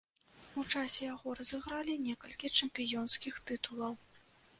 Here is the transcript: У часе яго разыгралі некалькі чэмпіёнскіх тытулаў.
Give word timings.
У 0.59 0.61
часе 0.73 1.01
яго 1.07 1.33
разыгралі 1.39 1.95
некалькі 2.05 2.51
чэмпіёнскіх 2.61 3.37
тытулаў. 3.51 3.93